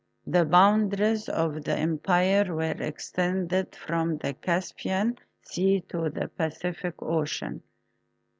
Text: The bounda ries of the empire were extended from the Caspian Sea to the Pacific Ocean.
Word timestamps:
The 0.25 0.47
bounda 0.47 0.99
ries 0.99 1.29
of 1.29 1.63
the 1.63 1.77
empire 1.77 2.55
were 2.55 2.63
extended 2.81 3.75
from 3.75 4.17
the 4.17 4.33
Caspian 4.33 5.19
Sea 5.43 5.81
to 5.89 6.09
the 6.09 6.27
Pacific 6.27 6.95
Ocean. 7.03 7.61